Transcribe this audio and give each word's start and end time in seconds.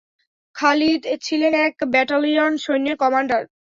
খালিদ 0.55 1.01
ছিলেন 1.25 1.53
এক 1.67 1.75
ব্যাটালিয়ন 1.93 2.53
সৈন্যের 2.63 2.95
কমান্ডার। 3.03 3.41